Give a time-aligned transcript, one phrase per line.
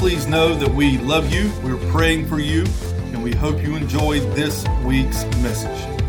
[0.00, 2.64] Please know that we love you, we're praying for you,
[3.12, 6.00] and we hope you enjoyed this week's message.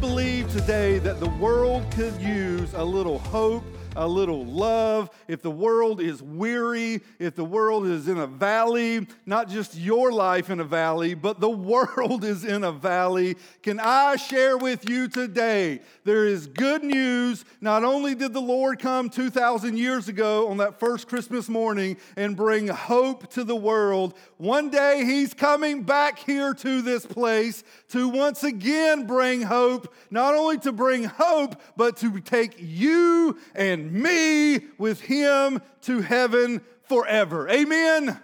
[0.00, 3.64] believe today that the world could use a little hope,
[3.96, 5.10] a little love.
[5.26, 10.12] If the world is weary, if the world is in a valley, not just your
[10.12, 14.88] life in a valley, but the world is in a valley, can I share with
[14.88, 15.80] you today?
[16.04, 17.44] There is good news.
[17.60, 22.36] Not only did the Lord come 2,000 years ago on that first Christmas morning and
[22.36, 28.08] bring hope to the world, one day He's coming back here to this place to
[28.08, 34.60] once again bring hope, not only to bring hope, but to take you and me
[34.78, 37.48] with Him to heaven forever.
[37.48, 38.20] Amen?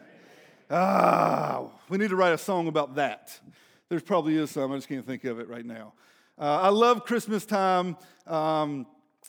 [0.70, 3.38] Ah, we need to write a song about that.
[3.88, 5.92] There's probably is some, I just can't think of it right now.
[6.38, 7.96] Uh, I love Christmas time.
[8.26, 8.86] Um,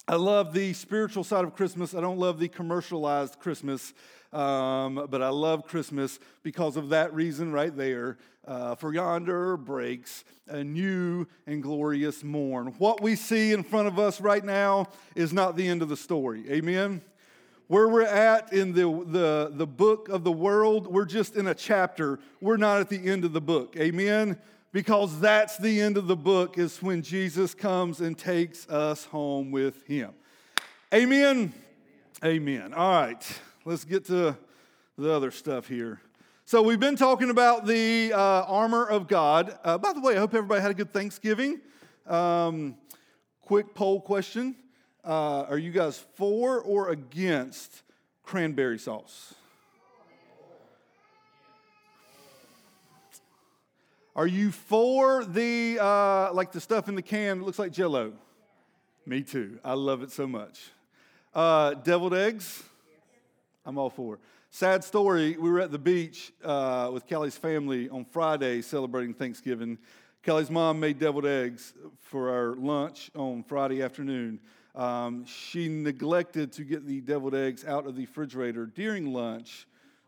[0.08, 1.94] I love the spiritual side of Christmas.
[1.94, 3.94] I don't love the commercialized Christmas,
[4.34, 8.18] um, but I love Christmas because of that reason right there.
[8.46, 12.74] Uh, for yonder breaks a new and glorious morn.
[12.78, 15.96] What we see in front of us right now is not the end of the
[15.96, 16.44] story.
[16.50, 17.00] Amen
[17.66, 21.54] where we're at in the, the, the book of the world, we're just in a
[21.54, 22.18] chapter.
[22.40, 23.76] We're not at the end of the book.
[23.76, 24.38] Amen?
[24.72, 29.50] Because that's the end of the book, is when Jesus comes and takes us home
[29.50, 30.10] with him.
[30.92, 31.52] Amen?
[32.24, 32.74] Amen.
[32.74, 34.36] All right, let's get to
[34.98, 36.00] the other stuff here.
[36.46, 39.58] So, we've been talking about the uh, armor of God.
[39.64, 41.60] Uh, by the way, I hope everybody had a good Thanksgiving.
[42.06, 42.76] Um,
[43.40, 44.56] quick poll question
[45.04, 47.82] uh, are you guys for or against
[48.22, 49.34] cranberry sauce?
[54.16, 58.12] Are you for the uh, like the stuff in the can that looks like Jello?
[59.06, 59.58] Me too.
[59.64, 60.70] I love it so much.
[61.34, 62.62] Uh, deviled eggs.
[63.66, 64.18] I'm all for.
[64.50, 65.38] Sad story.
[65.38, 69.78] We were at the beach uh, with Kelly's family on Friday celebrating Thanksgiving.
[70.22, 74.38] Kelly's mom made deviled eggs for our lunch on Friday afternoon.
[74.74, 79.66] Um, she neglected to get the deviled eggs out of the refrigerator during lunch,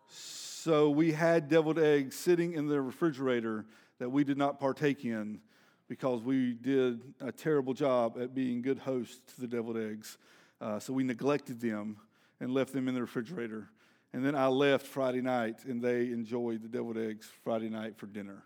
[0.08, 3.64] so we had deviled eggs sitting in the refrigerator
[3.98, 5.40] that we did not partake in
[5.88, 10.18] because we did a terrible job at being good hosts to the deviled eggs.
[10.60, 11.96] Uh, so we neglected them
[12.40, 13.68] and left them in the refrigerator.
[14.12, 18.06] And then I left Friday night, and they enjoyed the deviled eggs Friday night for
[18.06, 18.44] dinner.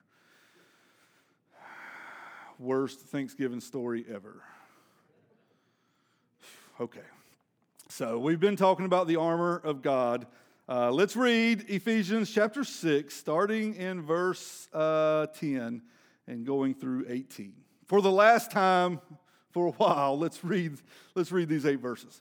[2.58, 4.42] Worst Thanksgiving story ever.
[6.80, 7.00] Okay.
[7.90, 10.26] So we've been talking about the armor of God.
[10.68, 15.82] Uh, let's read Ephesians chapter 6, starting in verse uh, 10
[16.28, 17.52] and going through 18.
[17.86, 19.00] For the last time,
[19.50, 20.78] for a while, let's read,
[21.16, 22.20] let's read these eight verses.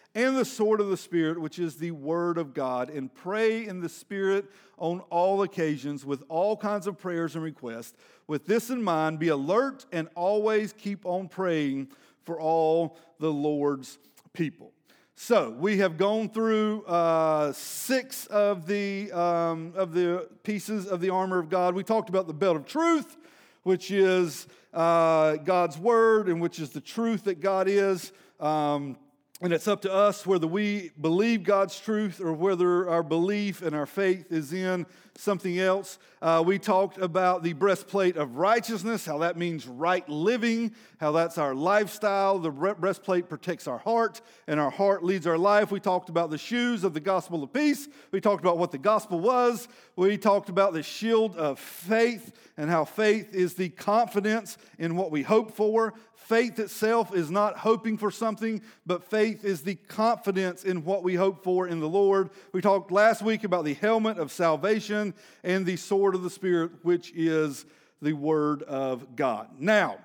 [0.13, 3.79] and the sword of the Spirit, which is the word of God, and pray in
[3.79, 4.45] the Spirit
[4.77, 7.93] on all occasions with all kinds of prayers and requests.
[8.27, 11.89] With this in mind, be alert and always keep on praying
[12.23, 13.99] for all the Lord's
[14.33, 14.73] people.
[15.15, 21.11] So we have gone through uh, six of the um, of the pieces of the
[21.11, 21.75] armor of God.
[21.75, 23.17] We talked about the belt of truth,
[23.63, 28.11] which is uh, God's word, and which is the truth that God is.
[28.39, 28.97] Um,
[29.43, 33.75] And it's up to us whether we believe God's truth or whether our belief and
[33.75, 34.85] our faith is in
[35.17, 35.97] something else.
[36.21, 41.39] Uh, we talked about the breastplate of righteousness, how that means right living, how that's
[41.39, 42.37] our lifestyle.
[42.37, 45.71] The breastplate protects our heart, and our heart leads our life.
[45.71, 47.87] We talked about the shoes of the gospel of peace.
[48.11, 49.67] We talked about what the gospel was.
[49.95, 55.09] We talked about the shield of faith and how faith is the confidence in what
[55.09, 55.95] we hope for.
[56.31, 61.13] Faith itself is not hoping for something, but faith is the confidence in what we
[61.13, 62.29] hope for in the Lord.
[62.53, 65.13] We talked last week about the helmet of salvation
[65.43, 67.65] and the sword of the Spirit, which is
[68.01, 69.49] the Word of God.
[69.59, 69.97] Now,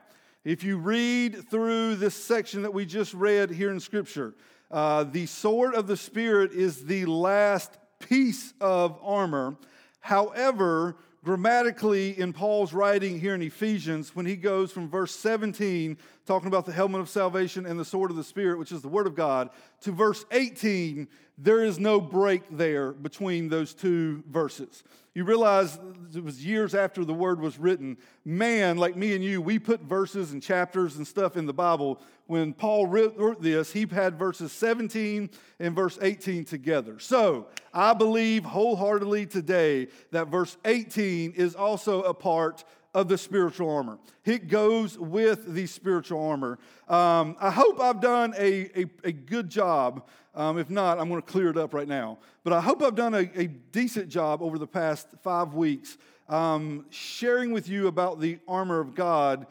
[0.42, 4.34] if you read through this section that we just read here in Scripture,
[4.72, 9.56] uh, the sword of the Spirit is the last piece of armor.
[10.00, 10.96] However,
[11.26, 16.64] grammatically in Paul's writing here in Ephesians, when he goes from verse 17, talking about
[16.64, 19.16] the helmet of salvation and the sword of the Spirit, which is the Word of
[19.16, 19.50] God,
[19.80, 21.08] to verse 18,
[21.38, 24.82] there is no break there between those two verses.
[25.14, 25.78] You realize
[26.14, 27.96] it was years after the word was written.
[28.24, 32.00] Man, like me and you, we put verses and chapters and stuff in the Bible.
[32.26, 36.98] When Paul wrote this, he had verses 17 and verse 18 together.
[36.98, 42.64] So I believe wholeheartedly today that verse 18 is also a part
[42.96, 43.98] of the spiritual armor.
[44.24, 46.58] It goes with the spiritual armor.
[46.88, 50.08] Um, I hope I've done a, a, a good job.
[50.34, 52.16] Um, if not, I'm going to clear it up right now.
[52.42, 55.98] But I hope I've done a, a decent job over the past five weeks
[56.30, 59.46] um, sharing with you about the armor of God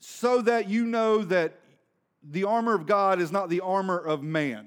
[0.00, 1.60] so that you know that
[2.22, 4.66] the armor of God is not the armor of man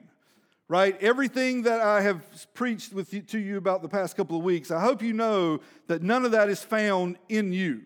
[0.67, 0.95] right?
[1.01, 4.71] Everything that I have preached with you, to you about the past couple of weeks,
[4.71, 7.81] I hope you know that none of that is found in you.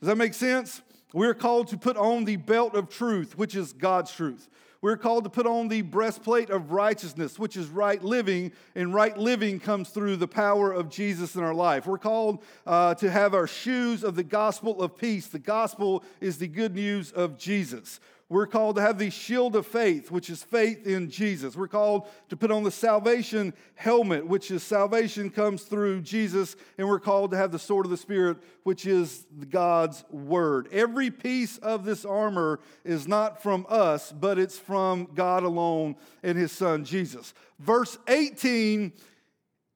[0.00, 0.82] Does that make sense?
[1.12, 4.48] We're called to put on the belt of truth, which is God's truth.
[4.80, 9.16] We're called to put on the breastplate of righteousness, which is right living, and right
[9.16, 11.84] living comes through the power of Jesus in our life.
[11.86, 15.26] We're called uh, to have our shoes of the gospel of peace.
[15.26, 17.98] The gospel is the good news of Jesus.
[18.30, 21.56] We're called to have the shield of faith, which is faith in Jesus.
[21.56, 26.54] We're called to put on the salvation helmet, which is salvation comes through Jesus.
[26.76, 30.68] And we're called to have the sword of the Spirit, which is God's word.
[30.72, 36.36] Every piece of this armor is not from us, but it's from God alone and
[36.36, 37.32] his son Jesus.
[37.58, 38.92] Verse 18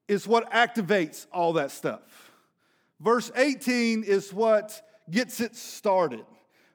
[0.07, 2.01] is what activates all that stuff.
[2.99, 4.79] Verse 18 is what
[5.09, 6.23] gets it started.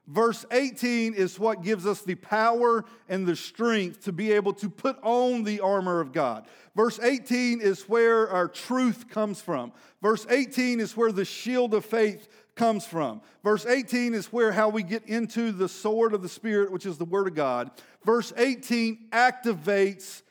[0.09, 4.67] Verse 18 is what gives us the power and the strength to be able to
[4.67, 6.47] put on the armor of God.
[6.75, 9.71] Verse 18 is where our truth comes from.
[10.01, 13.21] Verse 18 is where the shield of faith comes from.
[13.43, 16.97] Verse 18 is where how we get into the sword of the Spirit, which is
[16.97, 17.69] the Word of God.
[18.03, 20.23] Verse 18 activates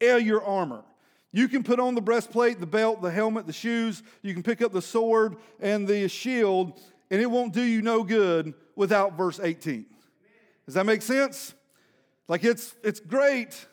[0.00, 0.82] your armor.
[1.32, 4.02] You can put on the breastplate, the belt, the helmet, the shoes.
[4.22, 6.80] You can pick up the sword and the shield,
[7.10, 9.86] and it won't do you no good without verse 18.
[10.66, 11.54] Does that make sense?
[12.28, 13.66] Like it's, it's great,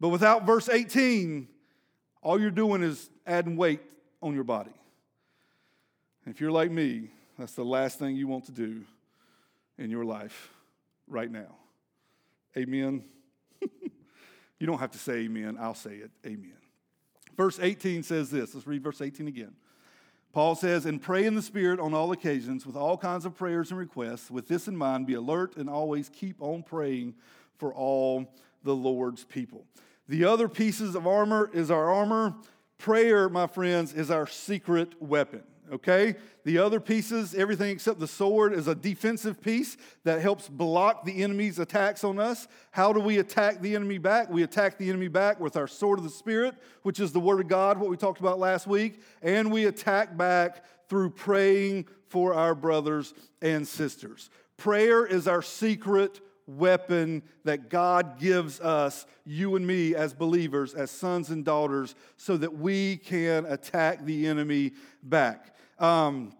[0.00, 1.48] but without verse 18,
[2.22, 3.80] all you're doing is adding weight
[4.22, 4.72] on your body.
[6.26, 8.82] if you're like me, that's the last thing you want to do
[9.78, 10.52] in your life
[11.08, 11.56] right now.
[12.56, 13.02] Amen.
[13.60, 16.10] you don't have to say amen, I'll say it.
[16.26, 16.52] Amen.
[17.36, 18.54] Verse 18 says this.
[18.54, 19.54] Let's read verse 18 again.
[20.32, 23.70] Paul says, and pray in the Spirit on all occasions with all kinds of prayers
[23.70, 24.30] and requests.
[24.30, 27.14] With this in mind, be alert and always keep on praying
[27.58, 28.32] for all
[28.62, 29.66] the Lord's people.
[30.08, 32.34] The other pieces of armor is our armor.
[32.78, 36.16] Prayer, my friends, is our secret weapon okay?
[36.44, 41.22] The other pieces, everything except the sword, is a defensive piece that helps block the
[41.22, 42.48] enemy's attacks on us.
[42.70, 44.30] How do we attack the enemy back?
[44.30, 47.40] We attack the enemy back with our sword of the Spirit, which is the Word
[47.40, 52.34] of God, what we talked about last week, and we attack back through praying for
[52.34, 54.30] our brothers and sisters.
[54.56, 60.90] Prayer is our secret weapon that God gives us, you and me as believers, as
[60.90, 64.72] sons and daughters, so that we can attack the enemy
[65.02, 65.54] back.
[65.80, 66.34] Um,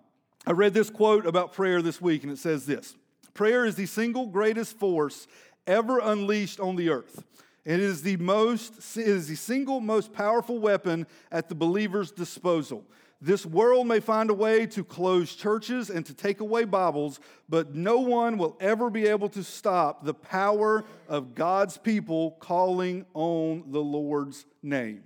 [0.47, 2.95] I read this quote about prayer this week, and it says this
[3.33, 5.27] Prayer is the single greatest force
[5.67, 7.25] ever unleashed on the earth.
[7.65, 12.85] It is the most, it is the single most powerful weapon at the believer's disposal.
[13.23, 17.21] This world may find a way to close churches and to take away Bibles,
[17.51, 23.05] but no one will ever be able to stop the power of God's people calling
[23.13, 25.05] on the Lord's name.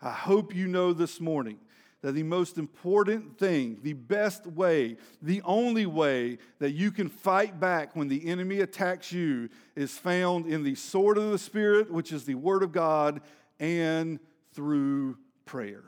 [0.00, 1.58] I hope you know this morning
[2.02, 7.58] that the most important thing, the best way, the only way that you can fight
[7.58, 12.12] back when the enemy attacks you is found in the sword of the Spirit, which
[12.12, 13.20] is the Word of God,
[13.58, 14.20] and
[14.52, 15.84] through prayer.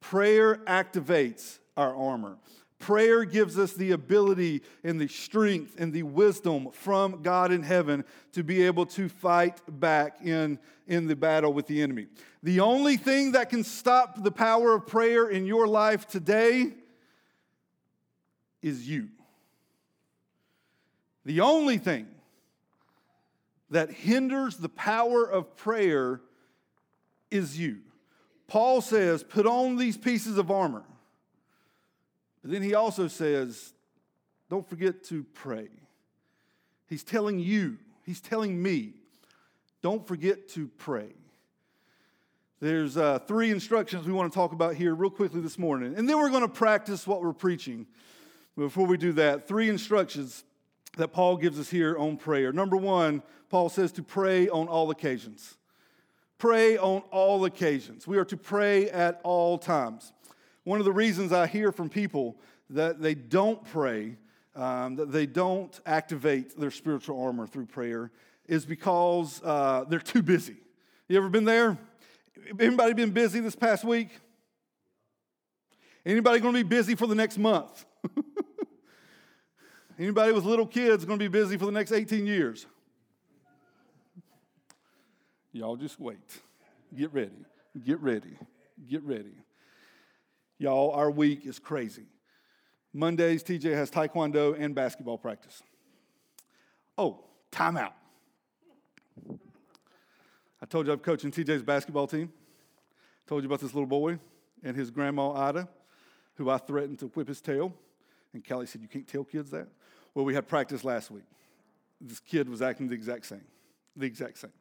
[0.00, 2.38] Prayer activates our armor.
[2.82, 8.04] Prayer gives us the ability and the strength and the wisdom from God in heaven
[8.32, 10.58] to be able to fight back in,
[10.88, 12.08] in the battle with the enemy.
[12.42, 16.72] The only thing that can stop the power of prayer in your life today
[18.62, 19.10] is you.
[21.24, 22.08] The only thing
[23.70, 26.20] that hinders the power of prayer
[27.30, 27.78] is you.
[28.48, 30.82] Paul says, put on these pieces of armor.
[32.42, 33.72] But then he also says,
[34.50, 35.68] don't forget to pray.
[36.88, 38.94] He's telling you, he's telling me,
[39.80, 41.14] don't forget to pray.
[42.60, 45.94] There's uh, three instructions we want to talk about here real quickly this morning.
[45.96, 47.86] And then we're going to practice what we're preaching.
[48.56, 50.44] But before we do that, three instructions
[50.96, 52.52] that Paul gives us here on prayer.
[52.52, 55.56] Number one, Paul says to pray on all occasions.
[56.38, 58.06] Pray on all occasions.
[58.06, 60.12] We are to pray at all times.
[60.64, 62.36] One of the reasons I hear from people
[62.70, 64.16] that they don't pray,
[64.54, 68.10] um, that they don't activate their spiritual armor through prayer,
[68.46, 70.56] is because uh, they're too busy.
[71.08, 71.78] You ever been there?
[72.58, 74.08] Anybody been busy this past week?
[76.04, 77.84] Anybody going to be busy for the next month?
[79.98, 82.66] Anybody with little kids going to be busy for the next 18 years?
[85.52, 86.40] Y'all just wait.
[86.96, 87.44] Get ready.
[87.84, 88.36] Get ready.
[88.88, 89.34] Get ready.
[90.62, 92.04] Y'all, our week is crazy.
[92.92, 95.60] Mondays, TJ has taekwondo and basketball practice.
[96.96, 97.94] Oh, timeout.
[99.28, 102.32] I told you I'm coaching TJ's basketball team.
[103.26, 104.20] Told you about this little boy
[104.62, 105.68] and his grandma Ida,
[106.36, 107.74] who I threatened to whip his tail.
[108.32, 109.66] And Kelly said, You can't tell kids that?
[110.14, 111.24] Well, we had practice last week.
[112.00, 113.44] This kid was acting the exact same.
[113.96, 114.52] The exact same.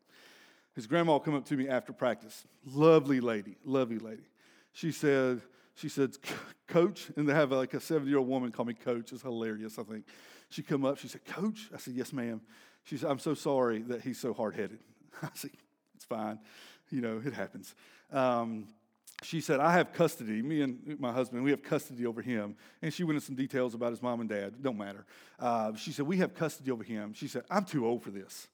[0.73, 2.43] His grandma come up to me after practice.
[2.65, 4.23] Lovely lady, lovely lady.
[4.73, 5.41] She said,
[5.81, 6.15] she said,
[6.67, 9.11] Coach, and they have like a 70 year old woman call me Coach.
[9.11, 10.05] It's hilarious, I think.
[10.49, 11.69] She come up, she said, Coach?
[11.73, 12.39] I said, Yes, ma'am.
[12.83, 14.79] She said, I'm so sorry that he's so hard headed.
[15.23, 15.49] I said,
[15.95, 16.37] It's fine.
[16.91, 17.73] You know, it happens.
[18.11, 18.67] Um,
[19.23, 20.41] she said, I have custody.
[20.41, 22.55] Me and my husband, we have custody over him.
[22.81, 24.61] And she went into some details about his mom and dad.
[24.61, 25.05] Don't matter.
[25.39, 27.13] Uh, she said, We have custody over him.
[27.13, 28.47] She said, I'm too old for this.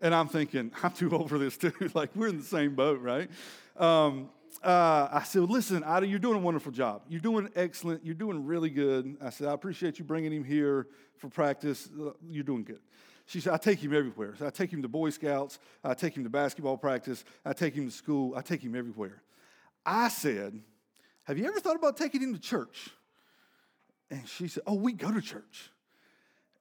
[0.00, 1.72] And I'm thinking, I'm too old for this too.
[1.94, 3.30] like, we're in the same boat, right?
[3.76, 4.30] Um,
[4.62, 7.02] uh, I said, listen, Ida, you're doing a wonderful job.
[7.08, 8.04] You're doing excellent.
[8.04, 9.16] You're doing really good.
[9.22, 11.88] I said, I appreciate you bringing him here for practice.
[11.98, 12.80] Uh, you're doing good.
[13.26, 14.34] She said, I take him everywhere.
[14.38, 15.58] So I take him to Boy Scouts.
[15.82, 17.24] I take him to basketball practice.
[17.44, 18.34] I take him to school.
[18.36, 19.22] I take him everywhere.
[19.84, 20.60] I said,
[21.24, 22.90] Have you ever thought about taking him to church?
[24.10, 25.70] And she said, Oh, we go to church.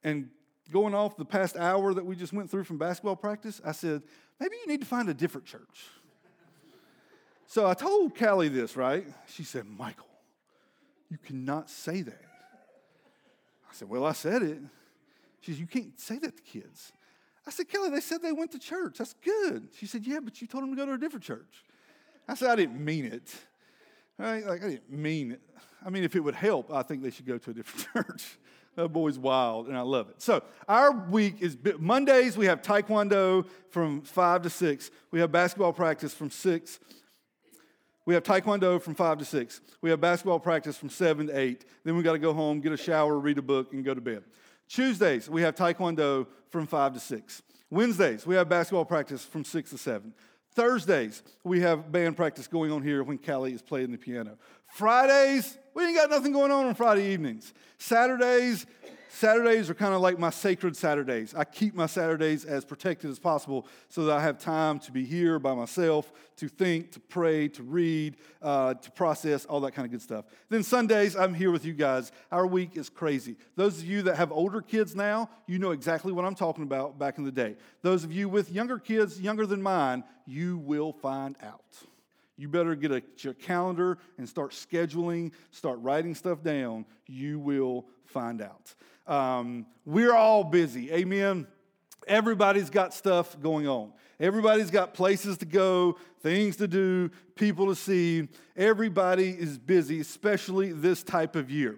[0.04, 0.30] And
[0.72, 4.02] going off the past hour that we just went through from basketball practice, I said,
[4.40, 5.88] Maybe you need to find a different church.
[7.53, 9.05] So I told Callie this, right?
[9.27, 10.10] She said, Michael,
[11.12, 12.25] you cannot say that.
[13.69, 14.57] I said, Well, I said it.
[15.41, 16.91] She said, You can't say that to kids.
[17.45, 18.98] I said, Kelly, they said they went to church.
[18.98, 19.67] That's good.
[19.77, 21.63] She said, Yeah, but you told them to go to a different church.
[22.27, 23.31] I said, I didn't mean it.
[24.17, 24.43] Right?
[24.43, 25.41] Like, I didn't mean it.
[25.86, 28.39] I mean, if it would help, I think they should go to a different church.
[28.77, 30.24] That boy's wild, and I love it.
[30.24, 34.89] So, our week is Mondays, we have Taekwondo from 5 to 6.
[35.12, 36.79] We have basketball practice from 6
[38.05, 39.62] we have taekwondo from 5 to 6.
[39.81, 41.65] We have basketball practice from 7 to 8.
[41.83, 44.01] Then we got to go home, get a shower, read a book, and go to
[44.01, 44.24] bed.
[44.67, 47.41] Tuesdays, we have taekwondo from 5 to 6.
[47.69, 50.13] Wednesdays, we have basketball practice from 6 to 7.
[50.51, 54.38] Thursdays, we have band practice going on here when Callie is playing the piano.
[54.67, 57.53] Fridays, we ain't got nothing going on on Friday evenings.
[57.77, 58.65] Saturdays,
[59.10, 61.36] Saturdays are kind of like my sacred Saturdays.
[61.36, 65.06] I keep my Saturdays as protected as possible so that I have time to be
[65.06, 69.86] here by myself, to think, to pray, to read, uh, to process, all that kind
[69.86, 70.25] of good stuff.
[70.50, 72.12] Then Sundays, I'm here with you guys.
[72.32, 73.36] Our week is crazy.
[73.56, 76.98] Those of you that have older kids now, you know exactly what I'm talking about
[76.98, 77.56] back in the day.
[77.84, 81.62] Those of you with younger kids, younger than mine, you will find out.
[82.38, 86.86] You better get a, your calendar and start scheduling, start writing stuff down.
[87.06, 88.74] You will find out.
[89.06, 90.92] Um, we're all busy.
[90.92, 91.48] Amen.
[92.08, 93.94] Everybody's got stuff going on.
[94.20, 98.28] Everybody's got places to go, things to do, people to see.
[98.56, 101.78] Everybody is busy, especially this type of year.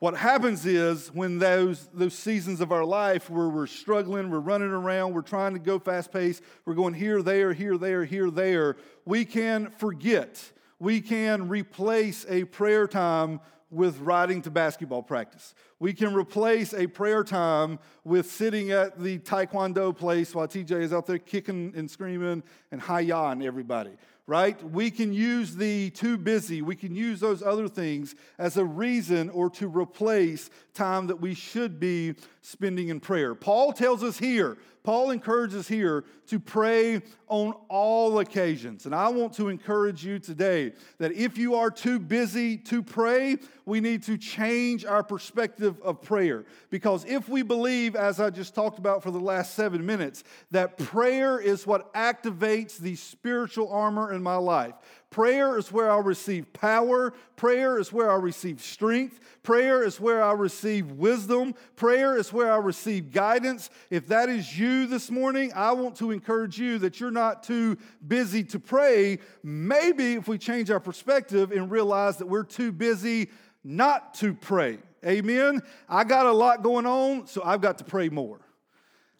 [0.00, 4.70] What happens is when those, those seasons of our life where we're struggling, we're running
[4.70, 8.76] around, we're trying to go fast pace, we're going here, there, here, there, here, there,
[9.06, 15.54] we can forget We can replace a prayer time with riding to basketball practice.
[15.78, 20.92] We can replace a prayer time with sitting at the taekwondo place while TJ is
[20.92, 23.92] out there kicking and screaming and hi-yahing everybody
[24.26, 24.62] right?
[24.70, 29.28] We can use the too busy, we can use those other things as a reason
[29.30, 33.34] or to replace time that we should be spending in prayer.
[33.34, 38.84] Paul tells us here, Paul encourages here to pray on all occasions.
[38.84, 43.38] And I want to encourage you today that if you are too busy to pray,
[43.64, 46.44] we need to change our perspective of prayer.
[46.68, 50.76] Because if we believe, as I just talked about for the last seven minutes, that
[50.76, 54.74] prayer is what activates the spiritual armor in my life,
[55.14, 57.12] Prayer is where I'll receive power.
[57.36, 59.20] Prayer is where I'll receive strength.
[59.44, 61.54] Prayer is where I'll receive wisdom.
[61.76, 63.70] Prayer is where I'll receive guidance.
[63.90, 67.78] If that is you this morning, I want to encourage you that you're not too
[68.08, 69.20] busy to pray.
[69.44, 73.30] Maybe if we change our perspective and realize that we're too busy
[73.62, 74.78] not to pray.
[75.06, 75.62] Amen.
[75.88, 78.40] I got a lot going on, so I've got to pray more.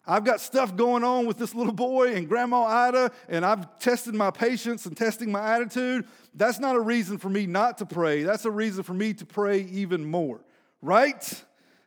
[0.07, 4.13] I've got stuff going on with this little boy and Grandma Ida, and I've tested
[4.13, 6.07] my patience and testing my attitude.
[6.33, 8.23] That's not a reason for me not to pray.
[8.23, 10.41] That's a reason for me to pray even more,
[10.81, 11.21] right?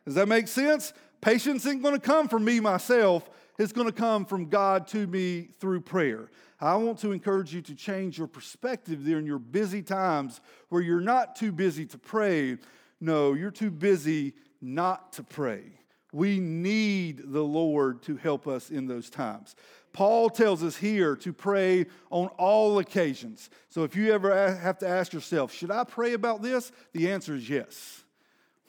[0.05, 0.93] Does that make sense?
[1.21, 5.81] Patience ain't gonna come from me myself, it's gonna come from God to me through
[5.81, 6.29] prayer.
[6.61, 10.99] I want to encourage you to change your perspective during your busy times where you're
[10.99, 12.57] not too busy to pray.
[12.99, 15.78] No, you're too busy not to pray.
[16.11, 19.55] We need the Lord to help us in those times.
[19.93, 23.49] Paul tells us here to pray on all occasions.
[23.69, 26.71] So if you ever have to ask yourself, should I pray about this?
[26.93, 28.03] The answer is yes.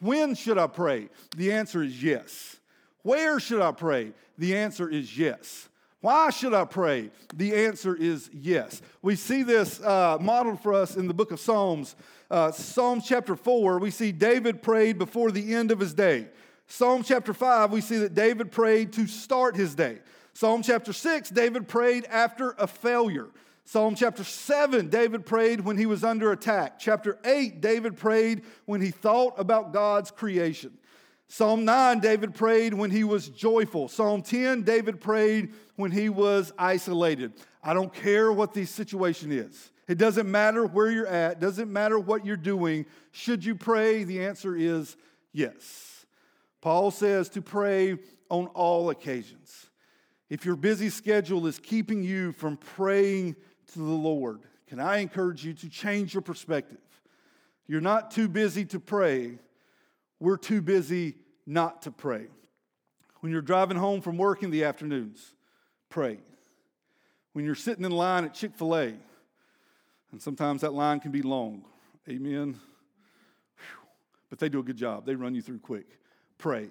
[0.00, 1.08] When should I pray?
[1.36, 2.56] The answer is yes.
[3.02, 4.12] Where should I pray?
[4.38, 5.68] The answer is yes.
[6.00, 7.10] Why should I pray?
[7.34, 8.80] The answer is yes.
[9.02, 11.94] We see this uh, modeled for us in the book of Psalms.
[12.30, 16.28] Uh, Psalms chapter 4, we see David prayed before the end of his day.
[16.72, 19.98] Psalm chapter 5, we see that David prayed to start his day.
[20.34, 23.26] Psalm chapter 6, David prayed after a failure.
[23.64, 26.78] Psalm chapter 7, David prayed when he was under attack.
[26.78, 30.78] Chapter 8, David prayed when he thought about God's creation.
[31.26, 33.88] Psalm 9, David prayed when he was joyful.
[33.88, 37.32] Psalm 10, David prayed when he was isolated.
[37.64, 39.72] I don't care what the situation is.
[39.88, 42.86] It doesn't matter where you're at, doesn't matter what you're doing.
[43.10, 44.04] Should you pray?
[44.04, 44.96] The answer is
[45.32, 45.89] yes.
[46.60, 49.70] Paul says to pray on all occasions.
[50.28, 53.36] If your busy schedule is keeping you from praying
[53.72, 56.78] to the Lord, can I encourage you to change your perspective?
[57.66, 59.38] You're not too busy to pray,
[60.18, 62.26] we're too busy not to pray.
[63.20, 65.34] When you're driving home from work in the afternoons,
[65.88, 66.18] pray.
[67.32, 68.94] When you're sitting in line at Chick fil A,
[70.12, 71.64] and sometimes that line can be long,
[72.08, 72.58] amen.
[74.28, 76.00] But they do a good job, they run you through quick
[76.40, 76.68] pray.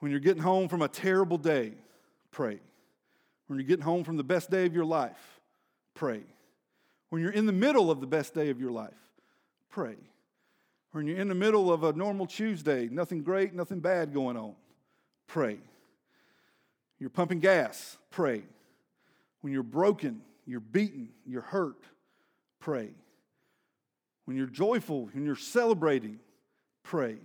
[0.00, 1.72] When you're getting home from a terrible day,
[2.30, 2.58] pray.
[3.46, 5.40] When you're getting home from the best day of your life,
[5.94, 6.22] pray.
[7.10, 8.94] When you're in the middle of the best day of your life,
[9.70, 9.96] pray.
[10.92, 14.54] When you're in the middle of a normal Tuesday, nothing great, nothing bad going on,
[15.26, 15.58] pray.
[16.98, 18.42] You're pumping gas, pray.
[19.42, 21.82] When you're broken, you're beaten, you're hurt,
[22.60, 22.88] pray.
[24.24, 26.18] When you're joyful, when you're celebrating,
[26.82, 27.18] pray.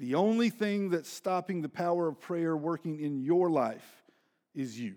[0.00, 3.84] The only thing that's stopping the power of prayer working in your life
[4.54, 4.94] is you.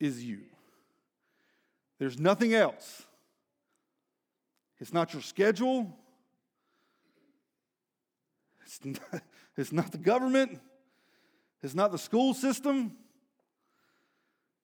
[0.00, 0.40] Is you.
[1.98, 3.04] There's nothing else.
[4.78, 5.94] It's not your schedule.
[8.64, 9.22] It's not,
[9.58, 10.58] it's not the government.
[11.62, 12.96] It's not the school system.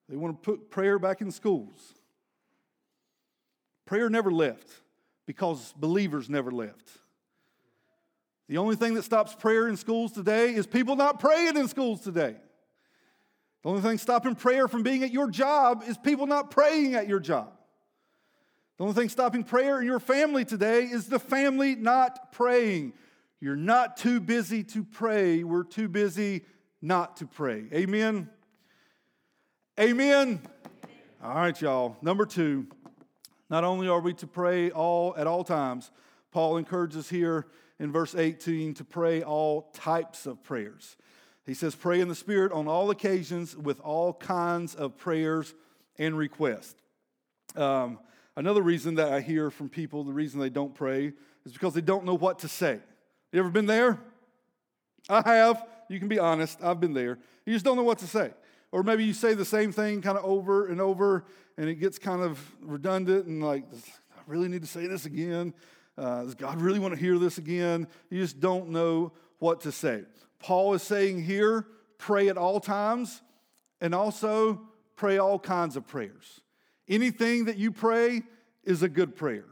[0.08, 1.92] They want to put prayer back in schools.
[3.84, 4.66] Prayer never left
[5.26, 6.88] because believers never left.
[8.48, 12.00] The only thing that stops prayer in schools today is people not praying in schools
[12.00, 12.36] today.
[13.62, 17.08] The only thing stopping prayer from being at your job is people not praying at
[17.08, 17.52] your job.
[18.78, 22.92] The only thing stopping prayer in your family today is the family not praying.
[23.40, 25.42] You're not too busy to pray.
[25.42, 26.44] We're too busy
[26.80, 27.64] not to pray.
[27.72, 28.30] Amen.
[29.80, 30.40] Amen.
[31.22, 31.96] All right, y'all.
[32.02, 32.66] Number two,
[33.50, 35.90] not only are we to pray all at all times,
[36.30, 37.46] Paul encourages here
[37.78, 40.96] in verse 18 to pray all types of prayers.
[41.44, 45.54] He says, Pray in the Spirit on all occasions with all kinds of prayers
[45.98, 46.74] and requests.
[47.54, 47.98] Um,
[48.36, 51.12] another reason that I hear from people, the reason they don't pray,
[51.44, 52.80] is because they don't know what to say.
[53.32, 54.00] You ever been there?
[55.08, 55.64] I have.
[55.88, 56.58] You can be honest.
[56.62, 57.18] I've been there.
[57.44, 58.32] You just don't know what to say.
[58.72, 61.24] Or maybe you say the same thing kind of over and over
[61.56, 65.54] and it gets kind of redundant and like, I really need to say this again.
[65.98, 67.86] Uh, does God really want to hear this again?
[68.10, 70.04] You just don't know what to say.
[70.38, 71.66] Paul is saying here
[71.98, 73.22] pray at all times
[73.80, 74.60] and also
[74.96, 76.40] pray all kinds of prayers.
[76.88, 78.22] Anything that you pray
[78.64, 79.46] is a good prayer.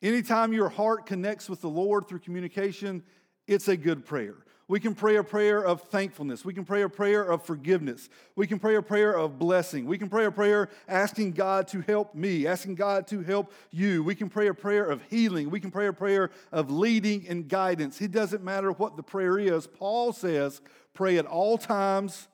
[0.00, 3.02] Anytime your heart connects with the Lord through communication,
[3.46, 4.36] it's a good prayer.
[4.68, 6.44] We can pray a prayer of thankfulness.
[6.44, 8.08] We can pray a prayer of forgiveness.
[8.36, 9.86] We can pray a prayer of blessing.
[9.86, 14.02] We can pray a prayer asking God to help me, asking God to help you.
[14.02, 15.50] We can pray a prayer of healing.
[15.50, 18.00] We can pray a prayer of leading and guidance.
[18.00, 19.66] It doesn't matter what the prayer is.
[19.66, 20.60] Paul says,
[20.94, 22.28] pray at all times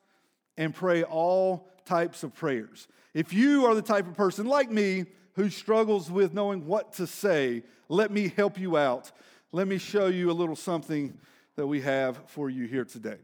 [0.57, 2.89] and pray all types of prayers.
[3.15, 7.07] If you are the type of person like me who struggles with knowing what to
[7.07, 9.11] say, let me help you out.
[9.51, 11.19] Let me show you a little something
[11.59, 13.17] that we have for you here today.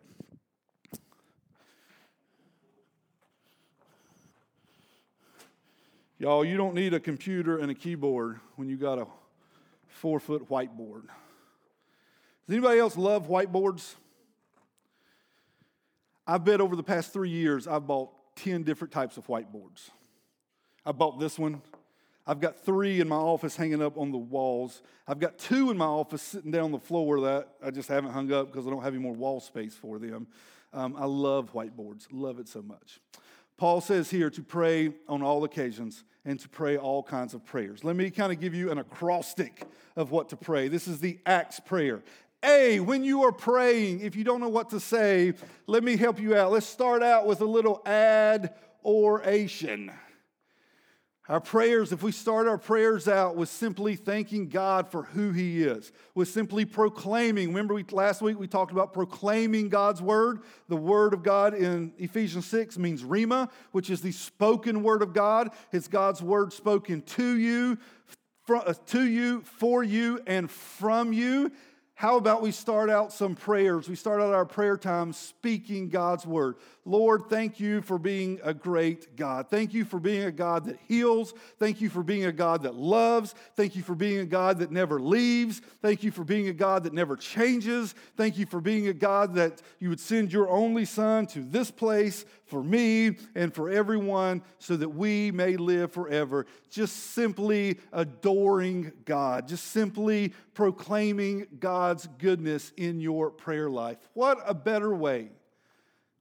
[6.18, 9.06] Y'all, you don't need a computer and a keyboard when you got a
[9.86, 11.02] four foot whiteboard.
[12.48, 13.94] Does anybody else love whiteboards?
[16.26, 19.90] I bet over the past three years I've bought 10 different types of whiteboards.
[20.84, 21.62] I bought this one.
[22.26, 24.80] I've got three in my office hanging up on the walls.
[25.06, 28.12] I've got two in my office sitting down on the floor that I just haven't
[28.12, 30.26] hung up because I don't have any more wall space for them.
[30.72, 33.00] Um, I love whiteboards, love it so much.
[33.56, 37.84] Paul says here to pray on all occasions and to pray all kinds of prayers.
[37.84, 40.68] Let me kind of give you an acrostic of what to pray.
[40.68, 42.02] This is the Acts prayer.
[42.42, 45.34] A, when you are praying, if you don't know what to say,
[45.66, 46.50] let me help you out.
[46.52, 48.50] Let's start out with a little adoration.
[51.26, 55.62] Our prayers, if we start our prayers out with simply thanking God for who He
[55.62, 60.40] is, with simply proclaiming, remember we, last week we talked about proclaiming God's word.
[60.68, 65.14] The word of God in Ephesians 6 means Rhema, which is the spoken word of
[65.14, 65.48] God.
[65.72, 67.78] It's God's word spoken to you,
[68.50, 71.50] uh, to you, for you, and from you.
[71.96, 73.88] How about we start out some prayers?
[73.88, 76.56] We start out our prayer time speaking God's word.
[76.84, 79.48] Lord, thank you for being a great God.
[79.48, 81.32] Thank you for being a God that heals.
[81.58, 83.34] Thank you for being a God that loves.
[83.56, 85.62] Thank you for being a God that never leaves.
[85.80, 87.94] Thank you for being a God that never changes.
[88.16, 91.70] Thank you for being a God that you would send your only Son to this
[91.70, 96.44] place for me and for everyone so that we may live forever.
[96.70, 101.46] Just simply adoring God, just simply proclaiming
[101.84, 103.98] God's goodness in your prayer life.
[104.14, 105.28] What a better way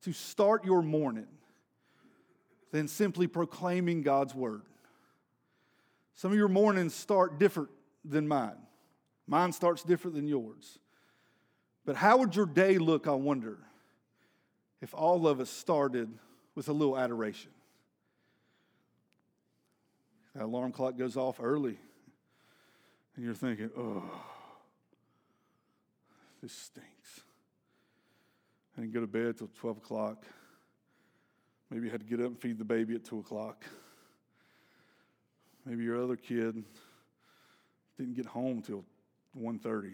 [0.02, 1.28] to start your morning
[2.72, 4.64] than simply proclaiming God's word.
[6.16, 7.70] Some of your mornings start different
[8.04, 8.58] than mine.
[9.26, 10.80] Mine starts different than yours.
[11.86, 13.58] But how would your day look, I wonder,
[14.82, 16.10] if all of us started
[16.56, 17.52] with a little adoration?
[20.36, 21.78] That alarm clock goes off early,
[23.16, 24.04] and you're thinking, oh,
[26.44, 27.22] this stinks.
[28.78, 30.26] I didn't go to bed till 12 o'clock.
[31.72, 33.64] Maybe you had to get up and feed the baby at 2 o'clock.
[35.66, 36.62] Maybe your other kid
[37.98, 38.84] didn't get home till
[39.40, 39.94] 1.30.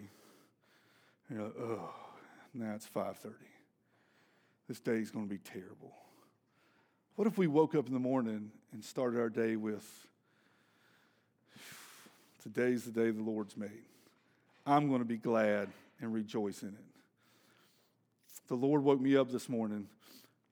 [1.30, 1.94] You're like, oh,
[2.52, 3.32] now it's 5.30.
[4.66, 5.94] This day is going to be terrible.
[7.14, 9.86] What if we woke up in the morning and started our day with,
[12.42, 13.84] today's the day the Lord's made.
[14.70, 15.68] I'm going to be glad
[16.00, 16.74] and rejoice in it.
[18.46, 19.88] The Lord woke me up this morning.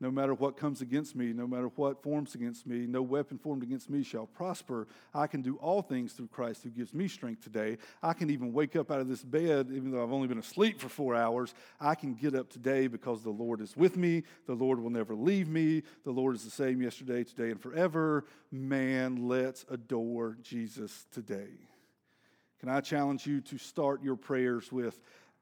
[0.01, 3.63] No matter what comes against me, no matter what forms against me, no weapon formed
[3.63, 4.89] against me shall prosper.
[5.15, 7.79] I can do all things through Christ who gives me strength today.
[8.03, 10.81] I can even wake up out of this bed, even though I've only been asleep
[10.81, 11.55] for four hours.
[11.81, 14.25] I can get up today because the Lord is with me.
[14.47, 15.85] The Lord will never leave me.
[16.05, 18.25] The Lord is the same yesterday, today, and forever.
[18.51, 21.51] Man, let's adore Jesus today.
[22.61, 25.01] Can I challenge you to start your prayers with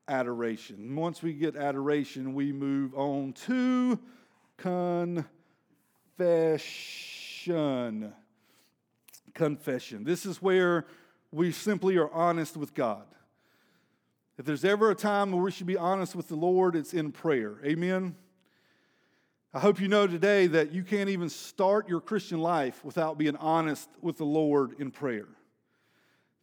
[0.08, 0.94] adoration.
[0.96, 3.98] Once we get adoration, we move on to
[4.56, 5.24] confession.
[9.34, 10.04] Confession.
[10.04, 10.86] This is where
[11.32, 13.04] we simply are honest with God.
[14.38, 17.10] If there's ever a time where we should be honest with the Lord, it's in
[17.10, 17.56] prayer.
[17.64, 18.14] Amen.
[19.52, 23.36] I hope you know today that you can't even start your Christian life without being
[23.36, 25.28] honest with the Lord in prayer.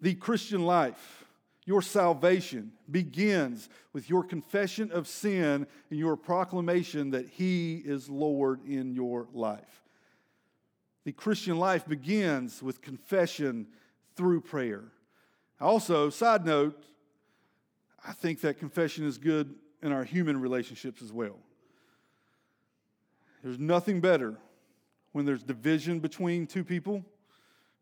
[0.04, 1.24] The Christian life
[1.66, 8.60] your salvation begins with your confession of sin and your proclamation that He is Lord
[8.68, 9.82] in your life.
[11.06, 13.68] The Christian life begins with confession
[14.18, 14.84] through prayer.
[15.62, 16.84] Also, side note,
[18.06, 21.40] I think that confession is good in our human relationships as well.
[23.42, 24.36] There's nothing better
[25.14, 27.06] when there's division between two people,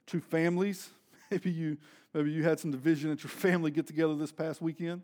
[0.05, 0.91] two families.
[1.31, 1.77] Maybe you,
[2.13, 5.01] maybe you had some division at your family get together this past weekend.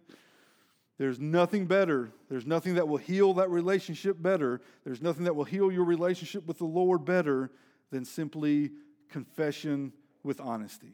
[0.97, 2.11] There's nothing better.
[2.29, 4.61] There's nothing that will heal that relationship better.
[4.83, 7.49] There's nothing that will heal your relationship with the Lord better
[7.91, 8.71] than simply
[9.09, 10.93] confession with honesty.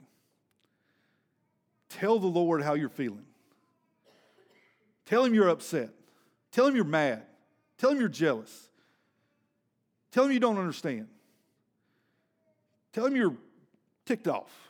[1.89, 3.25] Tell the Lord how you're feeling.
[5.05, 5.89] Tell him you're upset.
[6.51, 7.23] Tell him you're mad.
[7.77, 8.69] Tell him you're jealous.
[10.11, 11.07] Tell him you don't understand.
[12.91, 13.35] Tell him you're
[14.05, 14.62] ticked off.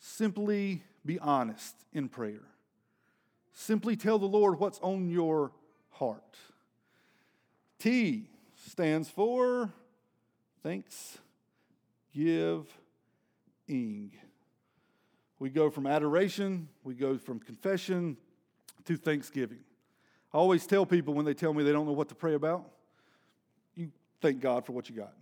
[0.00, 2.42] Simply be honest in prayer.
[3.52, 5.52] Simply tell the Lord what's on your
[5.90, 6.36] heart.
[7.78, 8.24] T
[8.68, 9.70] stands for
[10.62, 11.18] thanks,
[12.14, 12.66] give,
[13.68, 14.12] ing.
[15.38, 18.16] We go from adoration, we go from confession
[18.86, 19.60] to thanksgiving.
[20.32, 22.64] I always tell people when they tell me they don't know what to pray about,
[23.74, 25.12] you thank God for what you got.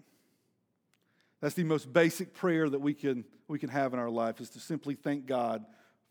[1.40, 4.50] That's the most basic prayer that we can, we can have in our life is
[4.50, 5.64] to simply thank God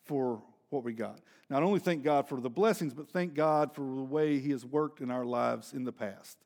[0.06, 1.20] for what we got.
[1.50, 4.66] Not only thank God for the blessings, but thank God for the way He has
[4.66, 6.38] worked in our lives in the past.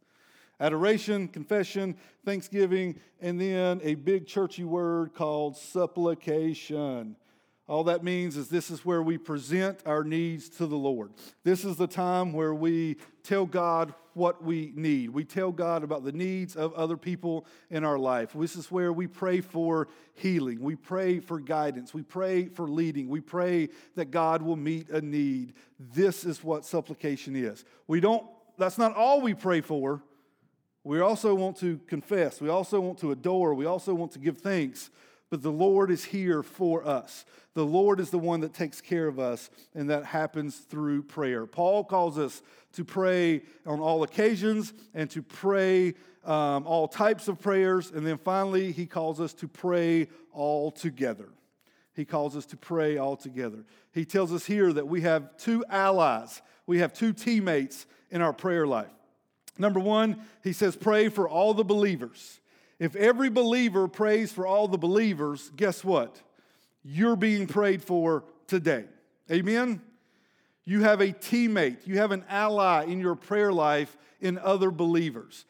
[0.59, 7.15] Adoration, confession, thanksgiving, and then a big churchy word called supplication.
[7.71, 11.13] All that means is this is where we present our needs to the Lord.
[11.45, 15.11] This is the time where we tell God what we need.
[15.11, 18.33] We tell God about the needs of other people in our life.
[18.35, 20.59] This is where we pray for healing.
[20.59, 21.93] We pray for guidance.
[21.93, 23.07] We pray for leading.
[23.07, 25.53] We pray that God will meet a need.
[25.79, 27.63] This is what supplication is.
[27.87, 30.03] We don't, that's not all we pray for.
[30.83, 32.41] We also want to confess.
[32.41, 33.53] We also want to adore.
[33.53, 34.89] We also want to give thanks
[35.31, 37.25] but the Lord is here for us.
[37.53, 41.45] The Lord is the one that takes care of us, and that happens through prayer.
[41.45, 47.39] Paul calls us to pray on all occasions and to pray um, all types of
[47.39, 47.91] prayers.
[47.91, 51.29] And then finally, he calls us to pray all together.
[51.93, 53.63] He calls us to pray all together.
[53.93, 58.33] He tells us here that we have two allies, we have two teammates in our
[58.33, 58.91] prayer life.
[59.57, 62.40] Number one, he says, pray for all the believers.
[62.81, 66.19] If every believer prays for all the believers, guess what?
[66.83, 68.85] You're being prayed for today.
[69.31, 69.83] Amen?
[70.65, 75.45] You have a teammate, you have an ally in your prayer life in other believers.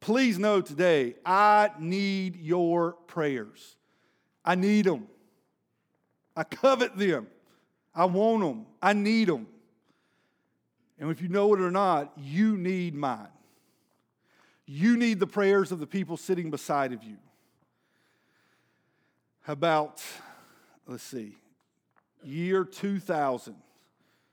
[0.00, 3.76] Please know today, I need your prayers.
[4.42, 5.06] I need them.
[6.34, 7.26] I covet them.
[7.94, 8.64] I want them.
[8.80, 9.48] I need them.
[10.98, 13.28] And if you know it or not, you need mine.
[14.66, 17.18] You need the prayers of the people sitting beside of you.
[19.46, 20.02] About,
[20.86, 21.36] let's see,
[22.22, 23.54] year 2000,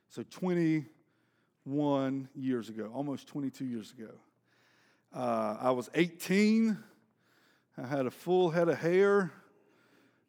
[0.08, 4.12] so 21 years ago, almost 22 years ago.
[5.14, 6.78] Uh, I was 18,
[7.78, 9.34] I had a full head of hair,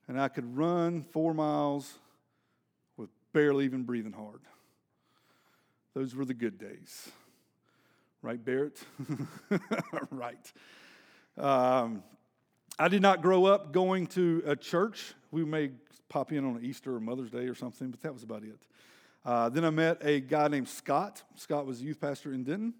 [0.08, 2.00] and I could run four miles
[2.96, 4.40] with barely even breathing hard.
[5.94, 7.12] Those were the good days.
[8.22, 8.80] Right, Barrett?
[10.12, 10.52] right.
[11.37, 12.04] Um,
[12.78, 15.14] I did not grow up going to a church.
[15.32, 15.72] We may
[16.08, 18.61] pop in on Easter or Mother's Day or something, but that was about it.
[19.24, 21.24] Uh, then I met a guy named Scott.
[21.35, 22.74] Scott was a youth pastor in Denton.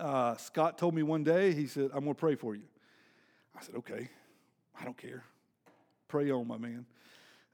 [0.00, 2.64] Uh, Scott told me one day, he said, I'm going to pray for you.
[3.58, 4.08] I said, okay,
[4.80, 5.22] I don't care.
[6.08, 6.86] Pray on, my man.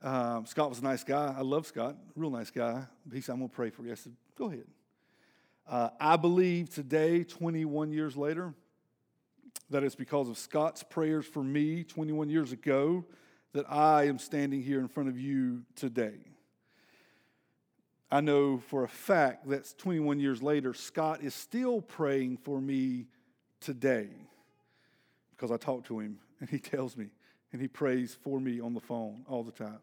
[0.05, 1.35] Um, Scott was a nice guy.
[1.37, 2.85] I love Scott, real nice guy.
[3.13, 3.91] He said, I'm going to pray for you.
[3.91, 4.67] I said, go ahead.
[5.69, 8.55] Uh, I believe today, 21 years later,
[9.71, 13.05] that it's because of Scott's prayers for me 21 years ago
[13.53, 16.19] that I am standing here in front of you today.
[18.11, 23.07] I know for a fact that 21 years later, Scott is still praying for me
[23.61, 24.09] today
[25.31, 27.09] because I talk to him and he tells me
[27.53, 29.79] and he prays for me on the phone all the time.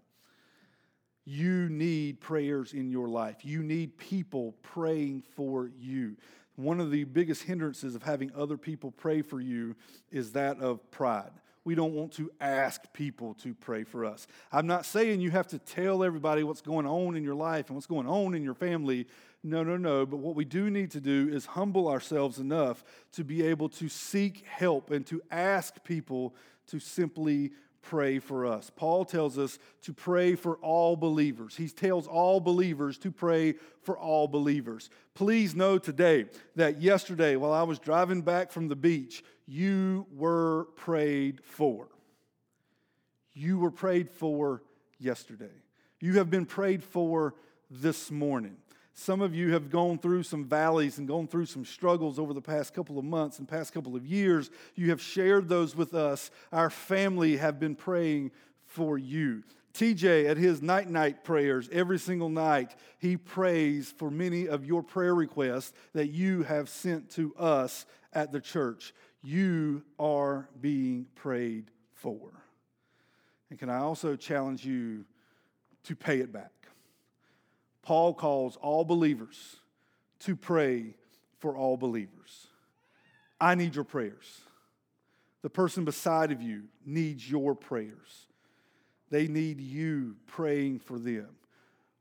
[1.31, 3.45] You need prayers in your life.
[3.45, 6.15] You need people praying for you.
[6.55, 9.75] One of the biggest hindrances of having other people pray for you
[10.09, 11.29] is that of pride.
[11.65, 14.25] We don't want to ask people to pray for us.
[14.51, 17.75] I'm not saying you have to tell everybody what's going on in your life and
[17.75, 19.05] what's going on in your family.
[19.43, 20.07] No, no, no.
[20.07, 23.87] But what we do need to do is humble ourselves enough to be able to
[23.87, 26.33] seek help and to ask people
[26.69, 28.71] to simply pray for us.
[28.75, 31.55] Paul tells us to pray for all believers.
[31.55, 34.89] He tells all believers to pray for all believers.
[35.15, 40.65] Please know today that yesterday, while I was driving back from the beach, you were
[40.75, 41.87] prayed for.
[43.33, 44.61] You were prayed for
[44.99, 45.45] yesterday.
[45.99, 47.35] You have been prayed for
[47.69, 48.57] this morning.
[48.99, 52.41] Some of you have gone through some valleys and gone through some struggles over the
[52.41, 54.51] past couple of months and past couple of years.
[54.75, 56.29] You have shared those with us.
[56.51, 58.31] Our family have been praying
[58.65, 59.43] for you.
[59.73, 64.83] TJ, at his night night prayers, every single night, he prays for many of your
[64.83, 68.93] prayer requests that you have sent to us at the church.
[69.21, 72.33] You are being prayed for.
[73.49, 75.05] And can I also challenge you
[75.85, 76.58] to pay it back?
[77.81, 79.57] Paul calls all believers
[80.19, 80.95] to pray
[81.39, 82.47] for all believers.
[83.39, 84.41] I need your prayers.
[85.41, 88.27] The person beside of you needs your prayers.
[89.09, 91.29] They need you praying for them.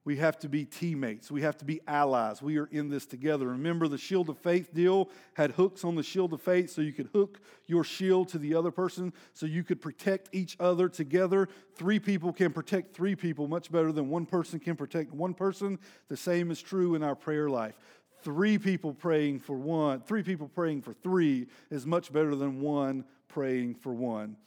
[0.09, 1.31] We have to be teammates.
[1.31, 2.41] We have to be allies.
[2.41, 3.49] We are in this together.
[3.49, 6.95] Remember, the shield of faith deal had hooks on the shield of faith so you
[6.95, 11.47] could hook your shield to the other person so you could protect each other together.
[11.75, 15.79] Three people can protect three people much better than one person can protect one person.
[16.09, 17.77] The same is true in our prayer life.
[18.23, 23.05] Three people praying for one, three people praying for three is much better than one
[23.29, 24.39] praying for one.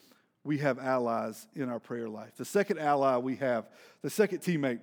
[0.43, 2.36] We have allies in our prayer life.
[2.36, 3.69] The second ally we have,
[4.02, 4.80] the second teammate,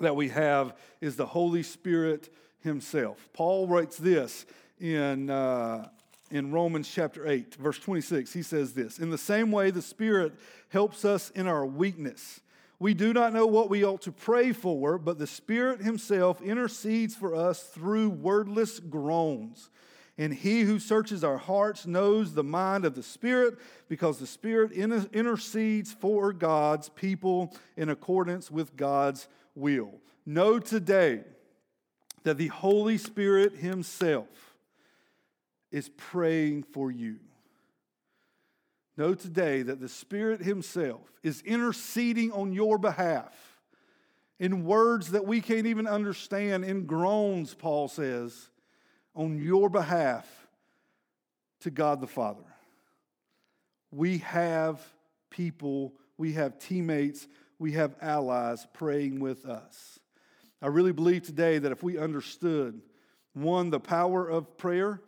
[0.00, 3.28] that we have is the Holy Spirit Himself.
[3.32, 4.46] Paul writes this
[4.80, 5.88] in, uh,
[6.30, 8.32] in Romans chapter 8, verse 26.
[8.32, 10.32] He says this In the same way, the Spirit
[10.68, 12.40] helps us in our weakness.
[12.78, 17.14] We do not know what we ought to pray for, but the Spirit Himself intercedes
[17.14, 19.68] for us through wordless groans.
[20.16, 24.72] And He who searches our hearts knows the mind of the Spirit, because the Spirit
[24.72, 29.92] intercedes for God's people in accordance with God's will.
[30.26, 31.22] Know today
[32.22, 34.28] that the Holy Spirit Himself
[35.70, 37.16] is praying for you.
[38.96, 43.34] Know today that the Spirit Himself is interceding on your behalf
[44.38, 48.48] in words that we can't even understand, in groans, Paul says,
[49.14, 50.26] on your behalf
[51.60, 52.44] to God the Father.
[53.90, 54.80] We have
[55.28, 57.26] people, we have teammates
[57.60, 60.00] we have allies praying with us.
[60.62, 62.80] I really believe today that if we understood
[63.34, 65.02] one, the power of prayer,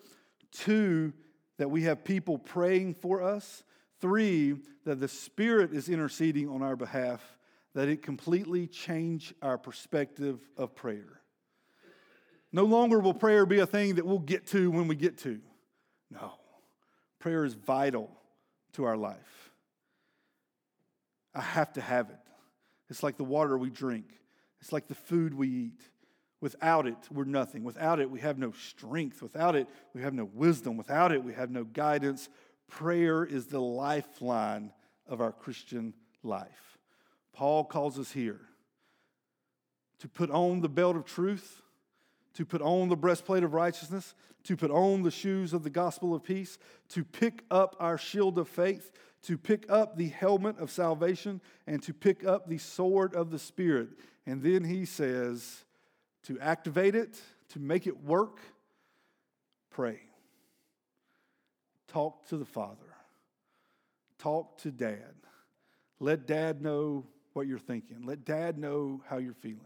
[0.53, 1.15] two,
[1.57, 3.65] that we have people praying for us,
[4.01, 7.39] three, that the Spirit is interceding on our behalf,
[7.75, 11.21] that it completely change our perspective of prayer.
[12.53, 15.41] No longer will prayer be a thing that we'll get to when we get to.
[16.11, 16.33] No,
[17.19, 18.11] prayer is vital
[18.75, 19.51] to our life.
[21.35, 22.17] I have to have it.
[22.93, 24.05] It's like the water we drink,
[24.61, 25.81] it's like the food we eat.
[26.43, 27.65] Without it, we're nothing.
[27.65, 29.23] Without it, we have no strength.
[29.23, 30.77] Without it, we have no wisdom.
[30.77, 32.29] Without it, we have no guidance.
[32.69, 34.73] Prayer is the lifeline
[35.07, 36.79] of our Christian life.
[37.33, 38.41] Paul calls us here
[40.01, 41.63] to put on the belt of truth,
[42.35, 46.15] to put on the breastplate of righteousness, to put on the shoes of the gospel
[46.15, 50.71] of peace, to pick up our shield of faith, to pick up the helmet of
[50.71, 53.89] salvation and to pick up the sword of the Spirit.
[54.27, 55.65] And then he says,
[56.25, 58.39] to activate it, to make it work,
[59.71, 60.01] pray.
[61.89, 62.77] Talk to the Father.
[64.19, 65.15] Talk to Dad.
[66.01, 68.05] Let Dad know what you're thinking.
[68.05, 69.61] Let Dad know how you're feeling.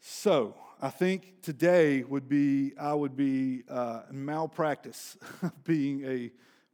[0.00, 5.18] So, I think today would be, I would be uh, malpractice
[5.64, 6.30] being a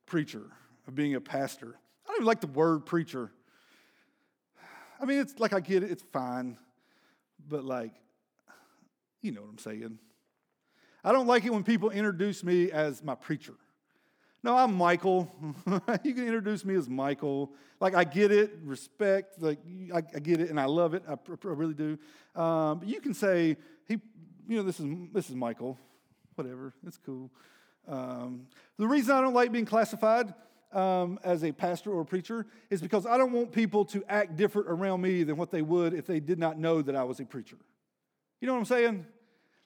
[0.07, 0.45] preacher
[0.87, 1.77] of being a pastor.
[2.05, 3.31] I don't even like the word preacher.
[5.01, 6.57] I mean, it's like I get it, it's fine,
[7.49, 7.93] but like,
[9.21, 9.99] you know what I'm saying.
[11.05, 13.55] I don't like it when people introduce me as my preacher.
[14.43, 15.31] No, I'm Michael.
[16.05, 17.53] you can introduce me as Michael.
[17.81, 19.59] Like, I get it, respect, like,
[19.93, 21.03] I, I get it, and I love it.
[21.09, 21.99] I, I really do.
[22.41, 23.57] Um, but you can say,
[23.89, 23.99] he,
[24.49, 25.79] you know, this is, this is Michael.
[26.37, 27.31] Whatever, it's cool.
[27.89, 28.47] Um,
[28.79, 30.33] the reason I don't like being classified
[30.77, 34.69] um, as a pastor or preacher is because I don't want people to act different
[34.69, 37.25] around me than what they would if they did not know that I was a
[37.25, 37.57] preacher.
[38.41, 39.07] You know what I'm saying?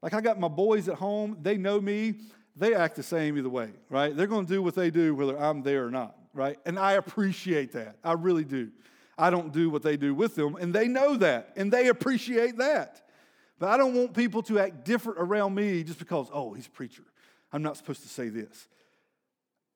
[0.03, 2.14] Like I got my boys at home, they know me,
[2.55, 4.16] they act the same either way, right?
[4.16, 6.59] They're to do what they do whether I'm there or not, right?
[6.64, 7.96] And I appreciate that.
[8.05, 8.70] I really do.
[9.18, 12.57] I don't do what they do with them, and they know that, and they appreciate
[12.59, 13.03] that.
[13.58, 16.71] But I don't want people to act different around me just because, oh, he's a
[16.71, 17.02] preacher.
[17.52, 18.69] I'm not supposed to say this.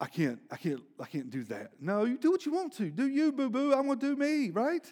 [0.04, 1.70] I can't, I can't, I can't do that.
[1.80, 2.90] No, you do what you want to.
[2.90, 3.72] Do you, boo boo.
[3.72, 4.84] I'm going to do me, right?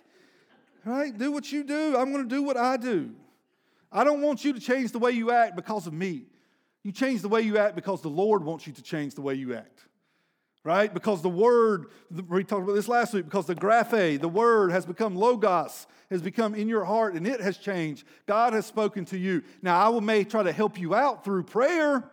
[0.87, 1.17] Right?
[1.17, 1.99] Do what you do.
[1.99, 3.11] I'm going to do what I do.
[3.93, 6.23] I don't want you to change the way you act because of me.
[6.83, 9.35] You change the way you act because the Lord wants you to change the way
[9.35, 9.85] you act.
[10.65, 10.93] right?
[10.93, 11.87] Because the word,
[12.29, 16.23] we talked about this last week, because the graphe, the word has become logos, has
[16.23, 18.07] become in your heart and it has changed.
[18.27, 19.43] God has spoken to you.
[19.61, 22.09] Now, I will may try to help you out through prayer,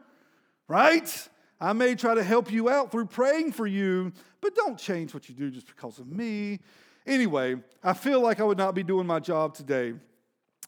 [0.68, 1.30] right?
[1.60, 5.28] I may try to help you out through praying for you, but don't change what
[5.28, 6.60] you do just because of me.
[7.06, 9.94] Anyway, I feel like I would not be doing my job today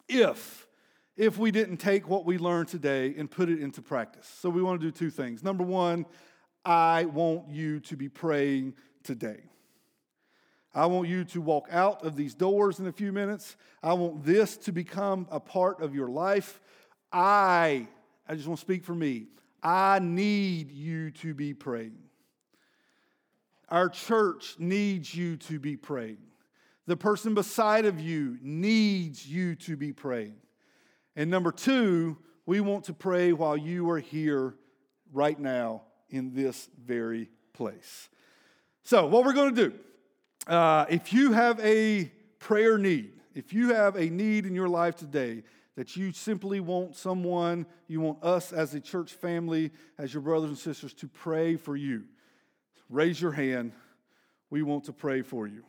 [0.09, 0.67] if
[1.17, 4.27] if we didn't take what we learned today and put it into practice.
[4.39, 5.43] So we want to do two things.
[5.43, 6.05] Number 1,
[6.65, 8.73] I want you to be praying
[9.03, 9.41] today.
[10.73, 13.57] I want you to walk out of these doors in a few minutes.
[13.83, 16.61] I want this to become a part of your life.
[17.11, 17.87] I,
[18.27, 19.27] I just want to speak for me.
[19.63, 21.97] I need you to be praying.
[23.69, 26.17] Our church needs you to be praying.
[26.87, 30.35] The person beside of you needs you to be praying.
[31.15, 34.55] And number two, we want to pray while you are here
[35.13, 38.09] right now in this very place.
[38.83, 39.73] So, what we're going to do,
[40.47, 44.95] uh, if you have a prayer need, if you have a need in your life
[44.95, 45.43] today
[45.81, 50.49] that you simply want someone, you want us as a church family, as your brothers
[50.49, 52.03] and sisters, to pray for you,
[52.87, 53.71] raise your hand.
[54.51, 55.63] We want to pray for you.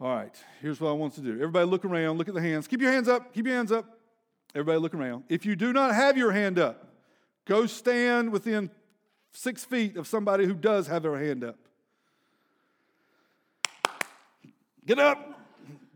[0.00, 1.32] All right, here's what I want to do.
[1.32, 2.68] Everybody look around, look at the hands.
[2.68, 3.98] Keep your hands up, keep your hands up.
[4.54, 5.24] Everybody look around.
[5.28, 6.92] If you do not have your hand up,
[7.44, 8.70] Go stand within
[9.32, 11.56] six feet of somebody who does have their hand up.
[14.86, 15.31] Get up.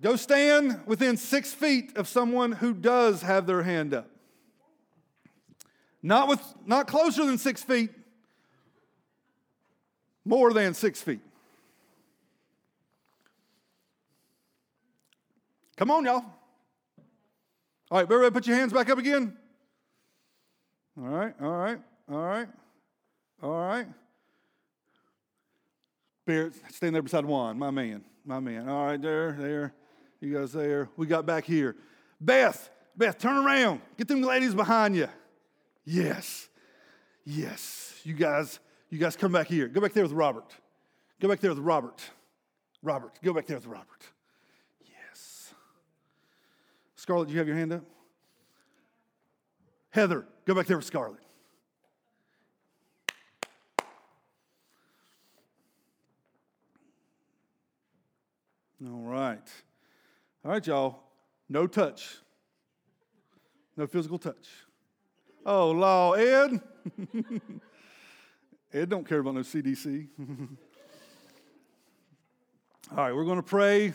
[0.00, 4.10] Go stand within six feet of someone who does have their hand up.
[6.02, 7.90] Not, with, not closer than six feet,
[10.24, 11.20] more than six feet.
[15.76, 16.24] Come on, y'all.
[17.90, 19.36] All right, everybody put your hands back up again.
[20.98, 21.78] All right, all right,
[22.10, 22.48] all right,
[23.42, 23.86] all right.
[26.24, 28.68] Barrett, stand there beside Juan, my man, my man.
[28.68, 29.74] All right, there, there.
[30.20, 30.88] You guys there.
[30.96, 31.76] We got back here.
[32.20, 33.80] Beth, Beth, turn around.
[33.98, 35.08] Get them ladies behind you.
[35.84, 36.48] Yes,
[37.24, 38.00] yes.
[38.04, 38.58] You guys,
[38.88, 39.68] you guys come back here.
[39.68, 40.52] Go back there with Robert.
[41.20, 42.02] Go back there with Robert.
[42.82, 44.06] Robert, go back there with Robert.
[44.80, 45.52] Yes.
[46.94, 47.84] Scarlett, do you have your hand up?
[49.90, 51.20] Heather, go back there with Scarlett.
[58.84, 59.48] All right.
[60.46, 61.00] All right, y'all.
[61.48, 62.18] No touch.
[63.76, 64.46] No physical touch.
[65.44, 66.60] Oh, law, Ed.
[68.72, 70.06] Ed don't care about no CDC.
[72.92, 73.92] All right, we're going to pray.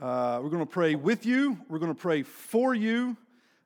[0.00, 1.58] Uh, we're going to pray with you.
[1.68, 3.14] We're going to pray for you.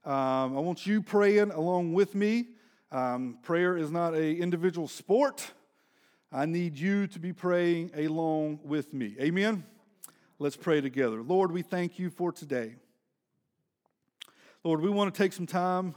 [0.05, 2.47] Um, I want you praying along with me.
[2.91, 5.53] Um, prayer is not an individual sport.
[6.33, 9.15] I need you to be praying along with me.
[9.21, 9.65] Amen?
[10.41, 11.23] Let's pray together.
[11.23, 12.75] Lord, we thank you for today.
[14.65, 15.95] Lord, we want to take some time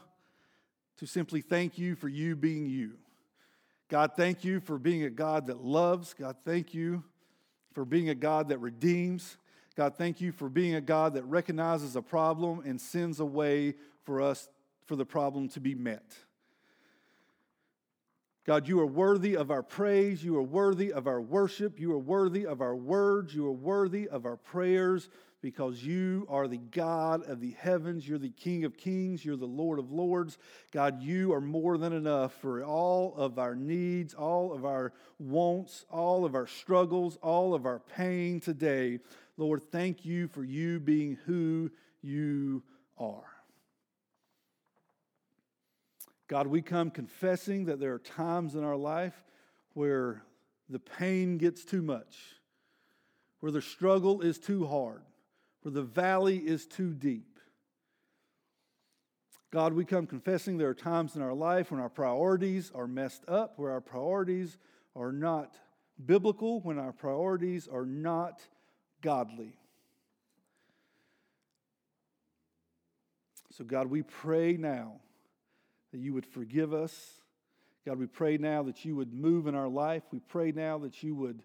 [0.98, 2.94] to simply thank you for you being you.
[3.90, 6.14] God, thank you for being a God that loves.
[6.14, 7.04] God, thank you
[7.74, 9.38] for being a God that redeems.
[9.76, 13.74] God, thank you for being a God that recognizes a problem and sends a way
[14.04, 14.50] for us,
[14.86, 16.04] for the problem to be met.
[18.48, 20.24] God, you are worthy of our praise.
[20.24, 21.82] You are worthy of our worship.
[21.82, 23.36] You are worthy of our words.
[23.36, 25.10] You are worthy of our prayers
[25.42, 28.08] because you are the God of the heavens.
[28.08, 29.26] You're the King of kings.
[29.26, 30.38] You're the Lord of lords.
[30.72, 35.84] God, you are more than enough for all of our needs, all of our wants,
[35.92, 39.00] all of our struggles, all of our pain today.
[39.36, 41.70] Lord, thank you for you being who
[42.02, 42.64] you
[42.98, 43.37] are.
[46.28, 49.24] God, we come confessing that there are times in our life
[49.74, 50.24] where
[50.70, 52.18] the pain gets too much,
[53.40, 55.04] where the struggle is too hard,
[55.62, 57.40] where the valley is too deep.
[59.52, 63.24] God, we come confessing there are times in our life when our priorities are messed
[63.30, 64.58] up, where our priorities
[64.96, 65.56] are not
[66.06, 68.42] biblical, when our priorities are not
[69.02, 69.54] godly.
[73.52, 75.00] So, God, we pray now
[75.92, 77.22] that you would forgive us.
[77.86, 80.04] God, we pray now that you would move in our life.
[80.12, 81.42] We pray now that you would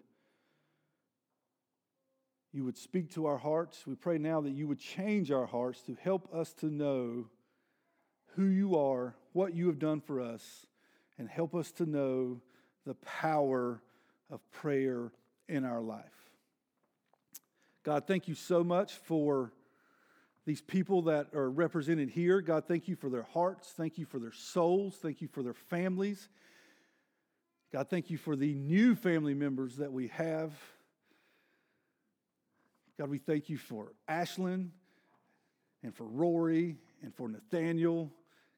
[2.55, 3.87] you would speak to our hearts.
[3.87, 7.25] We pray now that you would change our hearts to help us to know
[8.35, 10.67] who you are, what you have done for us,
[11.17, 12.41] and help us to know
[12.85, 13.81] the power
[14.29, 15.11] of prayer
[15.49, 16.03] in our life.
[17.83, 19.51] God, thank you so much for
[20.45, 22.41] these people that are represented here.
[22.41, 23.73] God, thank you for their hearts.
[23.75, 24.97] Thank you for their souls.
[25.01, 26.27] Thank you for their families.
[27.71, 30.51] God, thank you for the new family members that we have.
[32.99, 34.69] God, we thank you for Ashlyn
[35.81, 38.11] and for Rory and for Nathaniel.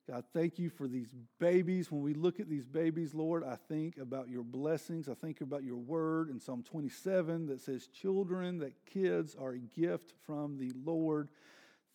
[0.10, 1.92] God, thank you for these babies.
[1.92, 5.08] When we look at these babies, Lord, I think about your blessings.
[5.08, 9.60] I think about your word in Psalm 27 that says, Children, that kids are a
[9.60, 11.30] gift from the Lord.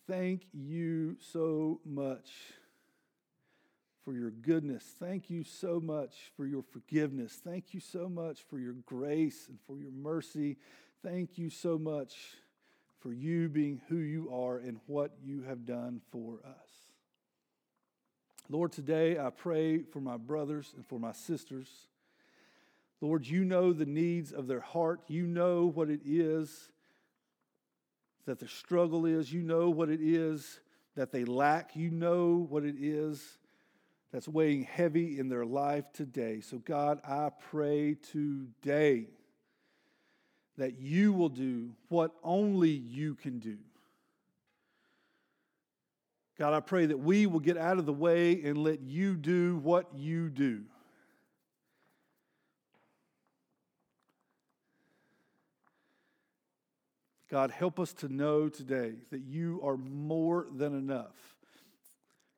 [0.07, 2.31] Thank you so much
[4.03, 4.83] for your goodness.
[4.99, 7.39] Thank you so much for your forgiveness.
[7.43, 10.57] Thank you so much for your grace and for your mercy.
[11.03, 12.15] Thank you so much
[12.99, 16.69] for you being who you are and what you have done for us.
[18.49, 21.69] Lord, today I pray for my brothers and for my sisters.
[23.01, 25.01] Lord, you know the needs of their heart.
[25.07, 26.69] You know what it is
[28.25, 29.31] that the struggle is.
[29.31, 30.59] You know what it is
[30.95, 31.75] that they lack.
[31.75, 33.37] You know what it is
[34.11, 36.41] that's weighing heavy in their life today.
[36.41, 39.07] So, God, I pray today
[40.57, 43.57] that you will do what only you can do.
[46.37, 49.57] God, I pray that we will get out of the way and let you do
[49.57, 50.61] what you do.
[57.31, 61.15] God, help us to know today that you are more than enough.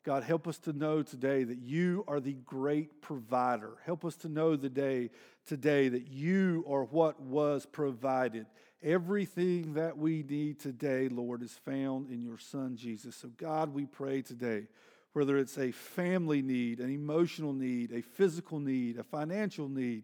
[0.05, 3.71] God, help us to know today that you are the great provider.
[3.85, 5.09] Help us to know the day
[5.47, 8.45] today that you are what was provided.
[8.83, 13.15] Everything that we need today, Lord, is found in your Son, Jesus.
[13.15, 14.67] So, God, we pray today,
[15.13, 20.03] whether it's a family need, an emotional need, a physical need, a financial need,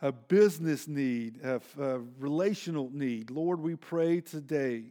[0.00, 4.84] a business need, a, a relational need, Lord, we pray today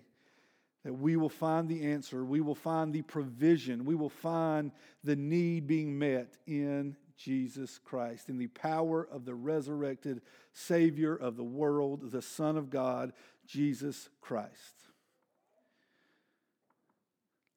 [0.84, 4.72] that we will find the answer, we will find the provision, we will find
[5.04, 10.22] the need being met in Jesus Christ, in the power of the resurrected
[10.54, 13.12] Savior of the world, the Son of God,
[13.46, 14.76] Jesus Christ.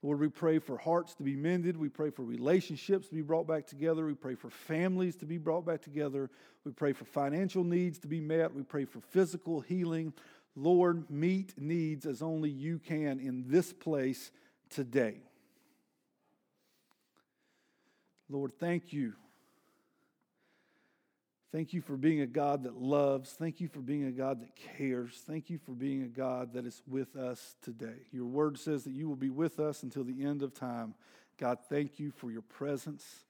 [0.02, 1.76] Lord, we pray for hearts to be mended.
[1.76, 4.06] We pray for relationships to be brought back together.
[4.06, 6.30] We pray for families to be brought back together.
[6.64, 8.54] We pray for financial needs to be met.
[8.54, 10.14] We pray for physical healing.
[10.56, 14.30] Lord, meet needs as only you can in this place
[14.70, 15.18] today.
[18.30, 19.14] Lord, thank you
[21.52, 23.32] Thank you for being a God that loves.
[23.32, 25.20] Thank you for being a God that cares.
[25.26, 28.06] Thank you for being a God that is with us today.
[28.12, 30.94] Your word says that you will be with us until the end of time.
[31.38, 33.24] God, thank you for your presence.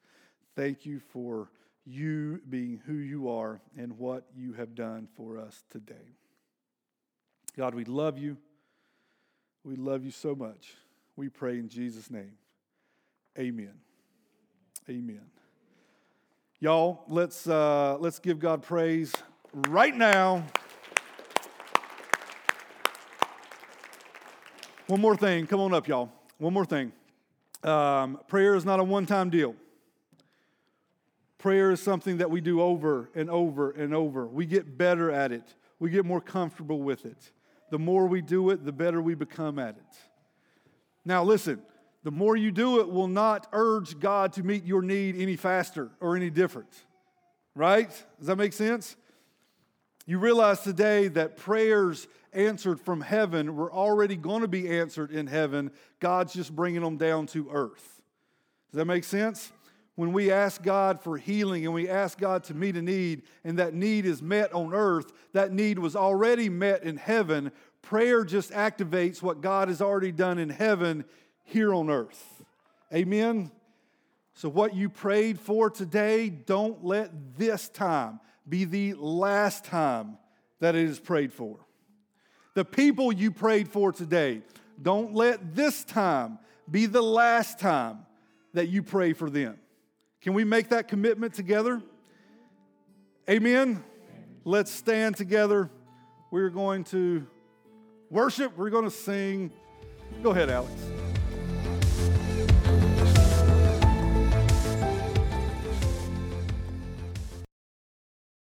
[0.54, 1.50] Thank you for
[1.86, 6.16] you being who you are and what you have done for us today.
[7.56, 8.36] God, we love you.
[9.64, 10.74] We love you so much.
[11.16, 12.32] We pray in Jesus' name.
[13.38, 13.74] Amen.
[14.88, 15.39] Amen.
[16.62, 19.14] Y'all, let's, uh, let's give God praise
[19.68, 20.44] right now.
[24.86, 25.46] One more thing.
[25.46, 26.12] Come on up, y'all.
[26.36, 26.92] One more thing.
[27.62, 29.54] Um, prayer is not a one time deal.
[31.38, 34.26] Prayer is something that we do over and over and over.
[34.26, 37.32] We get better at it, we get more comfortable with it.
[37.70, 39.98] The more we do it, the better we become at it.
[41.06, 41.62] Now, listen,
[42.02, 45.90] the more you do it will not urge God to meet your need any faster
[46.00, 46.68] or any different.
[47.54, 47.90] Right?
[48.18, 48.96] Does that make sense?
[50.06, 55.26] You realize today that prayers answered from heaven were already going to be answered in
[55.26, 55.70] heaven.
[55.98, 58.00] God's just bringing them down to earth.
[58.70, 59.52] Does that make sense?
[59.96, 63.58] When we ask God for healing and we ask God to meet a need, and
[63.58, 67.52] that need is met on earth, that need was already met in heaven.
[67.82, 71.04] Prayer just activates what God has already done in heaven
[71.44, 72.42] here on earth.
[72.92, 73.50] Amen?
[74.34, 80.18] So, what you prayed for today, don't let this time be the last time
[80.60, 81.58] that it is prayed for.
[82.54, 84.42] The people you prayed for today,
[84.80, 86.38] don't let this time
[86.70, 88.06] be the last time
[88.54, 89.58] that you pray for them.
[90.20, 91.82] Can we make that commitment together?
[93.28, 93.84] Amen?
[94.44, 95.70] Let's stand together.
[96.30, 97.26] We're going to
[98.10, 99.52] worship, we're going to sing.
[100.22, 100.99] Go ahead, Alex.